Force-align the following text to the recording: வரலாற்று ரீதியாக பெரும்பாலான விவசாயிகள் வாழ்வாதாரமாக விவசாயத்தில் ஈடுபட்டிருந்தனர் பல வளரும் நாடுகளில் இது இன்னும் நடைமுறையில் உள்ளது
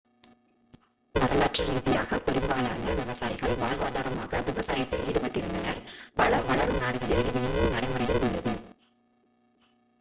வரலாற்று 1.15 1.63
ரீதியாக 1.65 2.17
பெரும்பாலான 2.19 2.95
விவசாயிகள் 2.99 3.59
வாழ்வாதாரமாக 3.59 4.41
விவசாயத்தில் 4.47 5.05
ஈடுபட்டிருந்தனர் 5.05 5.81
பல 6.15 6.41
வளரும் 6.41 6.81
நாடுகளில் 6.81 7.23
இது 7.23 7.41
இன்னும் 7.41 7.73
நடைமுறையில் 7.73 8.21
உள்ளது 8.21 8.53